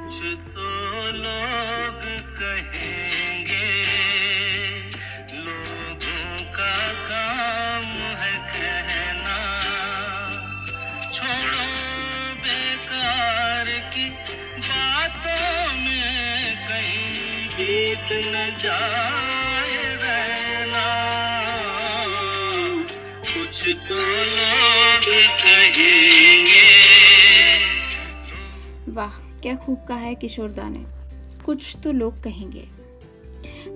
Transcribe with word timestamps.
कुछ 0.00 0.18
तो 0.54 0.68
लोग 1.14 2.00
कहेंगे, 2.38 3.66
लोगों 5.34 6.36
का 6.56 6.72
काम 7.10 7.84
है 8.20 8.34
कहना। 8.54 9.38
छोड़ो 11.12 11.66
बेकार 12.42 13.66
की 13.94 14.08
बातों 14.68 15.78
में 15.84 16.56
कहीं 16.68 17.48
बीत 17.56 18.08
न 18.26 18.36
जाए 18.58 19.78
रहना। 20.04 20.88
कुछ 23.32 23.58
तो 23.88 24.02
लोग 24.36 25.06
कहेंगे, 25.42 26.68
वाह। 28.92 29.29
क्या 29.42 29.56
खूब 29.56 29.78
कहा 29.88 29.98
है 29.98 30.14
किशोर 30.14 30.48
दा 30.48 30.68
ने? 30.68 30.84
कुछ 31.44 31.76
तो 31.84 31.92
लोग 31.92 32.22
कहेंगे। 32.22 32.68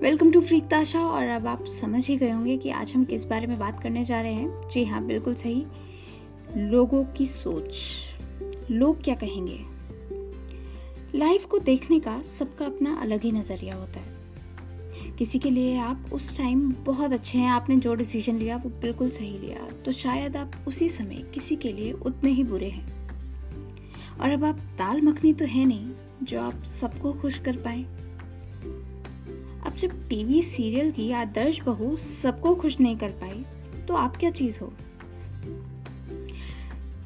वेलकम 0.00 0.30
टू 0.30 0.40
फ्रीक 0.40 0.64
ताशा 0.64 1.00
और 1.00 1.26
अब 1.26 1.46
आप 1.46 1.64
समझ 1.64 2.06
ही 2.06 2.16
गए 2.16 2.30
होंगे 2.30 2.56
कि 2.56 2.70
आज 2.70 2.92
हम 2.94 3.04
किस 3.04 3.24
बारे 3.24 3.46
में 3.46 3.58
बात 3.58 3.82
करने 3.82 4.04
जा 4.04 4.20
रहे 4.20 4.34
हैं। 4.34 4.68
जी 4.68 4.84
हाँ 4.84 5.06
बिल्कुल 5.06 5.34
सही। 5.34 5.66
लोगों 6.56 7.04
की 7.04 7.26
सोच। 7.26 7.74
लोग 8.70 9.02
क्या 9.02 9.14
कहेंगे? 9.14 9.60
लाइफ 11.18 11.44
को 11.44 11.58
देखने 11.58 12.00
का 12.00 12.22
सबका 12.22 12.66
अपना 12.66 12.94
अलग 12.94 13.22
ही 13.22 13.32
नज़रिया 13.32 13.74
होता 13.74 14.00
है। 14.00 14.14
किसी 15.18 15.38
के 15.38 15.50
लिए 15.50 15.78
आप 15.78 16.10
उस 16.12 16.36
टाइम 16.36 16.72
बहुत 16.72 17.12
अच्छे 17.12 17.38
हैं, 17.38 17.48
आपने 17.48 17.76
जो 17.76 17.94
डिसीज़न 17.94 18.36
लिया 18.36 18.56
वो 18.56 18.70
बिल्कुल 18.70 19.10
सही 19.10 19.38
लिया। 19.38 19.68
तो 19.84 19.92
शायद 19.92 20.36
आप 20.36 20.52
उसी 20.68 20.88
समय 20.88 21.30
किसी 21.34 21.56
के 21.56 21.72
लिए 21.72 21.92
उतने 21.92 22.30
ही 22.30 22.44
बुरे 22.44 22.70
हैं। 22.70 23.03
और 24.20 24.30
अब 24.30 24.44
आप 24.44 24.58
दाल 24.78 25.00
मखनी 25.02 25.32
तो 25.32 25.44
है 25.44 25.64
नहीं, 25.64 25.90
जो 26.22 26.40
आप 26.40 26.64
सबको 26.80 27.12
खुश 27.12 27.38
कर 27.38 27.56
पाए। 27.56 27.82
अब 29.66 29.76
जब 29.76 30.08
टीवी 30.08 30.42
सीरियल 30.42 30.90
की 30.92 31.10
आदर्श 31.12 31.60
बहू 31.62 31.96
सबको 31.96 32.54
खुश 32.54 32.80
नहीं 32.80 32.96
कर 32.96 33.10
पाई 33.10 33.44
तो 33.86 33.94
आप 33.94 34.16
क्या 34.16 34.30
चीज़ 34.30 34.58
हो? 34.60 34.72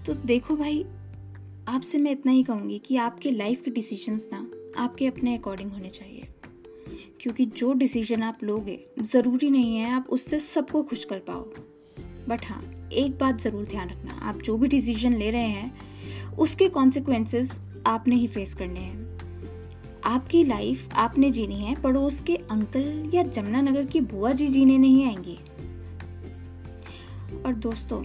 तो 0.07 0.15
देखो 0.15 0.57
भाई, 0.57 0.85
आपसे 1.69 1.99
मैं 1.99 2.13
इतना 2.13 2.33
ही 2.33 2.43
कहूँगी 2.43 2.79
कि 2.79 2.97
आपके 2.97 3.31
लाइफ 3.31 3.63
के 3.63 3.71
डिसीजंस 3.71 4.29
ना 4.33 4.47
आपके 4.77 5.07
अपने 5.07 5.37
अकॉर्डिंग 5.37 5.71
होने 5.71 5.91
चाहिए। 5.91 6.29
क्योंकि 7.21 7.45
जो 7.47 7.73
डिसीज़न 7.73 8.23
आप 8.23 8.45
लोगे, 8.45 8.79
ज़रूरी 9.03 9.51
नहीं 9.51 9.77
है 9.77 9.91
आप 9.91 10.07
उससे 10.09 10.41
सबको 10.41 10.83
खुश 10.83 11.05
कर 11.05 11.19
पाओ। 11.19 11.43
बट 12.29 12.45
हाँ 12.45 12.63
एक 12.93 13.19
बात 13.19 13.41
ज़रूर 13.41 13.65
ध्यान 13.65 13.91
रखना, 13.91 14.13
आप 14.13 14.43
जो 14.43 14.57
भी 14.59 14.69
डिसीज़न 14.69 15.15
ले 15.15 15.31
रहे 15.31 15.49
हैं 15.49 15.88
उसके 16.39 16.69
कॉन्सिक्वेंसेस 16.69 17.61
आपने 17.87 18.17
ही 18.17 18.27
फेस 18.27 18.55
करने 18.55 18.81
हैं। 18.81 19.07
आपकी 20.05 20.43
लाइफ 20.45 20.95
आपने 20.95 21.31
जीनी 21.31 21.55
है, 21.55 21.75
पड़ोस 21.75 22.21
के 22.21 22.37
अंकल 22.51 23.11
या 23.15 23.23
जमुनानगर 23.23 23.85
की 23.85 24.01
बुआ 24.01 24.33
जी 24.33 24.49
जीने 24.49 24.79
नहीं 24.79 25.05
आएँगी। 25.07 25.39
और 27.43 27.55
दोस्तों, 27.55 28.03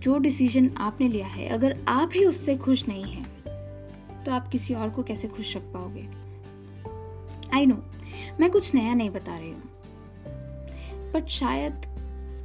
जो 0.00 0.18
डिसीज़न 0.18 0.70
आपने 0.76 1.08
लिया 1.08 1.26
है, 1.26 1.48
अगर 1.48 1.76
आप 1.88 2.10
ही 2.14 2.24
उससे 2.24 2.56
खुश 2.56 2.86
नहीं 2.88 3.04
हैं 3.04 3.32
तो 4.24 4.32
आप 4.32 4.48
किसी 4.48 4.74
और 4.74 4.90
को 4.90 5.02
कैसे 5.02 5.28
खुश 5.28 5.56
रख 5.56 5.62
पाओगे? 5.62 6.06
आई 7.54 7.66
नो 7.66 7.76
मैं 8.40 8.50
कुछ 8.50 8.74
नया 8.74 8.94
नहीं 8.94 9.10
बता 9.10 9.36
रही 9.38 9.50
हूँ। 9.50 9.62
बट 11.12 11.28
शायद 11.28 11.86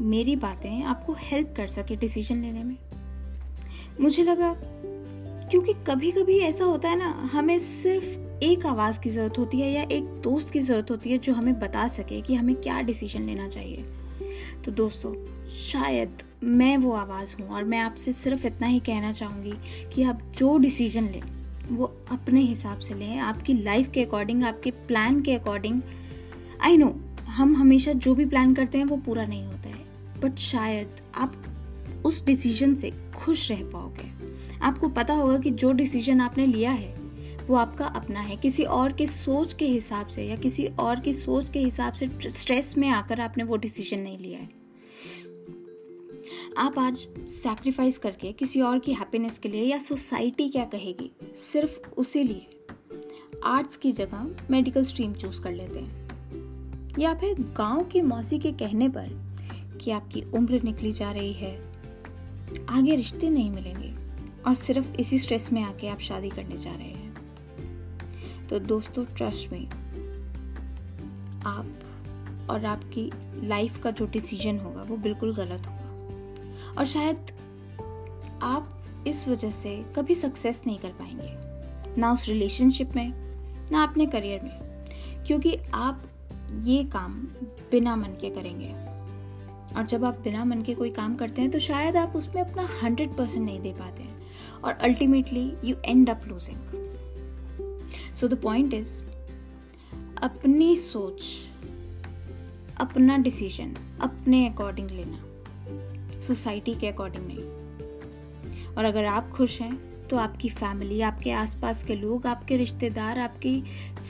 मेरी 0.01 0.35
बातें 0.35 0.83
आपको 0.83 1.15
हेल्प 1.19 1.53
कर 1.57 1.67
सके 1.67 1.95
डिसीज़न 1.95 2.41
लेने 2.41 2.63
में। 2.63 2.75
मुझे 3.99 4.23
लगा, 4.23 4.53
क्योंकि 5.51 5.73
कभी 5.87 6.11
कभी 6.11 6.37
ऐसा 6.39 6.65
होता 6.65 6.89
है 6.89 6.97
ना, 6.99 7.29
हमें 7.33 7.57
सिर्फ़ 7.59 8.43
एक 8.43 8.65
आवाज़ 8.65 8.99
की 8.99 9.09
ज़रूरत 9.09 9.37
होती 9.39 9.59
है 9.61 9.71
या 9.71 9.81
एक 9.91 10.03
दोस्त 10.23 10.51
की 10.51 10.59
ज़रूरत 10.59 10.91
होती 10.91 11.11
है 11.11 11.17
जो 11.17 11.33
हमें 11.33 11.59
बता 11.59 11.87
सके 11.87 12.21
कि 12.21 12.35
हमें 12.35 12.55
क्या 12.55 12.79
डिसीज़न 12.81 13.21
लेना 13.21 13.47
चाहिए। 13.49 13.85
तो 14.65 14.71
दोस्तों, 14.71 15.13
शायद 15.49 16.21
मैं 16.43 16.75
वो 16.77 16.91
आवाज़ 16.93 17.35
हूँ 17.35 17.49
और 17.49 17.63
मैं 17.63 17.79
आपसे 17.79 18.13
सिर्फ़ 18.13 18.45
इतना 18.47 18.67
ही 18.67 18.79
कहना 18.79 19.11
चाहूँगी 19.11 19.53
कि 19.93 20.03
आप 20.03 20.21
जो 20.37 20.57
डिसीज़न 20.57 21.03
लें, 21.03 21.21
वो 21.69 21.93
अपने 22.11 22.41
हिसाब 22.41 22.79
से 22.79 22.93
लें, 22.93 23.17
आपकी 23.19 23.53
लाइफ 23.53 23.91
के 23.91 24.03
अकॉर्डिंग 24.03 24.43
आपके 24.43 24.71
प्लान 24.87 25.21
के 25.21 25.35
अकॉर्डिंग 25.35 25.81
आई 26.61 26.77
नो 26.77 26.95
हम 27.29 27.55
हमेशा 27.55 27.93
जो 27.93 28.15
भी 28.15 28.25
प्लान 28.25 28.53
करते 28.53 28.77
हैं, 28.77 28.85
वो 28.85 28.97
पूरा 28.97 29.25
नहीं 29.25 29.43
होता 29.43 29.69
है 29.69 29.87
बट 30.21 30.37
शायद 30.39 31.01
आप 31.15 31.33
उस 32.09 32.25
डिसीज़न 32.25 32.75
से 32.75 32.91
खुश 33.17 33.51
रह 33.51 33.63
पाओगे। 33.63 34.11
आपको 34.61 34.89
पता 34.89 35.13
होगा 35.13 35.37
कि 35.37 35.51
जो 35.51 35.71
डिसीज़न 35.71 36.21
आपने 36.21 36.47
लिया 36.47 36.71
है, 36.71 36.99
वो 37.47 37.55
आपका 37.55 37.85
अपना 37.85 38.19
है। 38.19 38.37
किसी 38.37 38.63
और 38.63 38.93
के 38.93 39.07
सोच 39.07 39.53
के 39.53 39.65
हिसाब 39.65 40.07
से 40.07 40.23
या 40.23 40.35
किसी 40.35 40.65
और 40.65 40.99
की 40.99 41.13
सोच 41.13 41.49
के 41.49 41.59
हिसाब 41.59 41.93
से 41.93 42.29
स्ट्रेस 42.29 42.77
में 42.77 42.89
आकर 42.89 43.21
आपने 43.21 43.43
वो 43.43 43.57
डिसीज़न 43.57 43.99
नहीं 43.99 44.17
लिया 44.17 44.39
है। 44.39 44.49
आप 46.57 46.79
आज 46.79 46.97
सैक्रिफाइस 47.29 47.97
करके 47.97 48.31
किसी 48.31 48.61
और 48.61 48.79
की 48.79 48.93
हैप्पीनेस 48.93 49.39
के 49.39 49.49
लिए 49.49 49.63
या 49.63 49.77
सोसाइटी 49.77 50.49
क्या 50.49 50.65
कहेगी, 50.65 51.11
सिर्फ़ 51.53 51.89
उसी 51.97 52.23
लिए 52.23 52.47
आर्ट्स 53.43 53.77
की 53.77 53.91
जगह 53.91 54.35
मेडिकल 54.51 54.83
स्ट्रीम 54.83 55.13
चूज़ 55.13 55.41
कर 55.41 55.51
लेते 55.51 55.79
हैं। 55.79 56.09
या 56.99 57.13
फिर 57.13 57.33
गाँव 57.39 57.83
की 57.83 58.01
मौसी 58.01 58.39
के 58.39 58.51
कहने 58.51 58.89
पर 58.89 59.29
कि 59.81 59.91
आपकी 59.91 60.21
उम्र 60.21 60.61
निकली 60.63 60.91
जा 60.91 61.11
रही 61.11 61.33
है 61.33 61.68
आगे 62.69 62.95
रिश्ते 62.95 63.29
नहीं 63.29 63.51
मिलेंगे 63.51 63.93
और 64.47 64.55
सिर्फ़ 64.55 64.93
इसी 64.93 65.19
स्ट्रेस 65.19 65.51
में 65.53 65.63
आके 65.63 65.87
आप 65.87 65.99
शादी 65.99 66.29
करने 66.29 66.57
जा 66.57 66.71
रहे 66.71 66.87
हैं। 66.87 68.47
तो 68.47 68.59
दोस्तों 68.59 69.05
ट्रस्ट 69.05 69.51
में 69.51 69.67
आप 71.45 71.65
और 72.49 72.65
आपकी 72.65 73.11
लाइफ 73.47 73.83
का 73.83 73.91
जो 73.91 74.05
डिसीज़न 74.05 74.59
होगा, 74.59 74.83
वो 74.83 74.97
बिल्कुल 74.97 75.35
गलत 75.35 75.67
होगा। 75.67 76.75
और 76.77 76.85
शायद 76.85 77.17
आप 78.43 78.75
इस 79.07 79.27
वजह 79.27 79.51
से 79.51 79.85
कभी 79.95 80.15
सक्सेस 80.15 80.63
नहीं 80.67 80.77
कर 80.77 80.89
पाएँगे, 80.89 81.99
ना 82.01 82.11
उस 82.11 82.25
रिलेशनशिप 82.25 82.95
में, 82.95 83.13
ना 83.71 83.83
अपने 83.83 84.05
करियर 84.05 84.41
में, 84.43 84.59
क्योंकि 85.25 85.57
आप 85.73 86.03
ये 86.63 86.83
काम 86.83 87.13
बिना 87.71 87.95
मन 87.95 88.17
के 88.21 88.29
करेंगे। 88.29 88.88
और 89.77 89.85
जब 89.85 90.05
आप 90.05 90.19
बिना 90.19 90.45
मन 90.45 90.61
के 90.61 90.73
कोई 90.73 90.89
काम 90.89 91.15
करते 91.15 91.41
हैं 91.41 91.51
तो 91.51 91.59
शायद 91.59 91.97
आप 91.97 92.15
उसमें 92.15 92.41
अपना 92.41 92.67
हंड्रेड 92.83 93.09
परसेंट 93.09 93.45
नहीं 93.45 93.59
दे 93.61 93.71
पाते 93.71 94.03
हैं। 94.03 94.17
और 94.63 94.73
ultimately 94.73 95.53
you 95.63 95.75
end 95.85 96.09
up 96.09 96.21
losing 96.27 96.57
so 98.15 98.27
the 98.27 98.41
point 98.41 98.73
is 98.73 98.97
अपनी 100.23 100.75
सोच, 100.75 101.21
अपना 102.77 103.17
डिसीज़न 103.17 103.75
अपने 104.01 104.47
अकॉर्डिंग 104.47 104.89
लेना 104.89 106.21
सोसाइटी 106.21 106.75
के 106.75 106.87
अकॉर्डिंग 106.87 107.27
नहीं। 107.27 108.75
और 108.75 108.85
अगर 108.85 109.05
आप 109.05 109.29
खुश 109.29 109.61
हैं 109.61 110.07
तो 110.07 110.17
आपकी 110.17 110.49
फैमिली 110.49 111.01
आपके 111.01 111.31
आसपास 111.31 111.83
के 111.83 111.95
लोग, 111.95 112.27
आपके 112.27 112.57
रिश्तेदार, 112.57 113.19
आपकी 113.19 113.61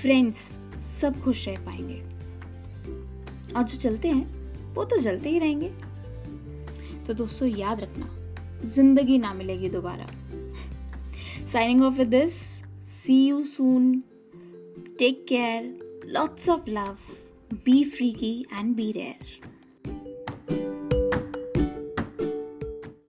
फ्रेंड्स 0.01 0.37
सब 1.01 1.21
खुश 1.21 1.47
रह 1.47 1.55
पाएँगे। 1.65 2.01
और 3.53 3.63
जो 3.63 3.77
चलते 3.77 4.07
हैं 4.07 4.38
वो 4.79 4.83
तो 4.85 4.97
जलते 4.97 5.29
ही 5.29 5.39
रहेंगे। 5.39 5.67
तो 7.07 7.13
दोस्तों, 7.13 7.47
याद 7.47 7.79
रखना, 7.79 8.09
ज़िंदगी 8.65 9.17
ना 9.17 9.33
मिलेगी 9.33 9.69
दोबारा। 9.69 10.05
Signing 11.47 11.83
off 11.83 11.93
with 11.93 12.07
this 12.07 12.33
see 12.87 13.17
you 13.27 13.43
soon 13.43 13.91
take 14.99 15.25
care 15.29 16.03
lots 16.05 16.49
of 16.49 16.69
love 16.69 16.97
be 17.65 17.83
free 17.83 18.11
की 18.11 18.45
एंड 18.53 18.75
बी 18.75 18.91
रेयर 18.91 19.48